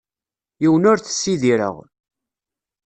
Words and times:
Yiwen 0.61 0.87
ur 0.91 0.97
t-ssidireɣ. 0.99 1.75